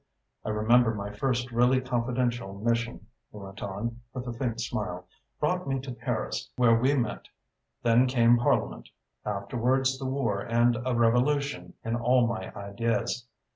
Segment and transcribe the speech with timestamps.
[0.43, 5.05] I remember my first really confidential mission," he went on, with a faint smile,
[5.39, 7.27] "brought me to Paris, where we met.
[7.83, 8.89] Then came Parliament
[9.25, 13.27] afterwards the war and a revolution in all my ideas.